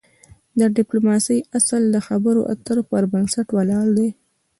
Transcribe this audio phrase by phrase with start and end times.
[0.59, 4.09] د د ډيپلوماسی اصل د خبرو اترو پر بنسټ ولاړ دی.